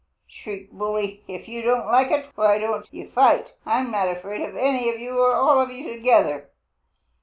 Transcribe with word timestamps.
shrieked 0.27 0.73
Bully. 0.75 1.23
"If 1.27 1.47
you 1.47 1.61
don't 1.61 1.85
like 1.85 2.09
it, 2.09 2.25
why 2.33 2.57
don't 2.57 2.91
you 2.91 3.11
fight? 3.11 3.53
I 3.67 3.81
am 3.81 3.91
not 3.91 4.07
afraid 4.07 4.41
of 4.41 4.55
any 4.57 4.89
of 4.89 4.99
you 4.99 5.19
or 5.19 5.35
all 5.35 5.61
of 5.61 5.69
you 5.69 5.93
together." 5.95 6.49